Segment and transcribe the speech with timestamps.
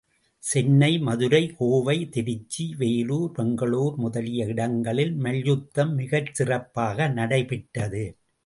[0.43, 8.17] சென்னை, மதுரை, கோவை, திருச்சி, வேலூர், பெங்களுர் முதலிய இடங்களில் மல்யுத்தம் மிகச்சிறப்பாக நடைபெற்றது.